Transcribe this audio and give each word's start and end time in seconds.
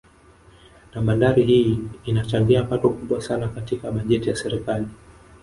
Na 0.93 1.01
bandari 1.01 1.43
hii 1.45 1.79
inachangia 2.05 2.63
pato 2.63 2.89
kubwa 2.89 3.21
sana 3.21 3.47
katika 3.47 3.91
bajeti 3.91 4.29
ya 4.29 4.35
serikali 4.35 4.87